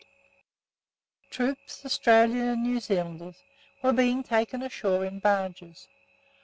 [1.29, 3.35] Troops Australians and New Zealanders
[3.83, 5.87] were being taken ashore in barges.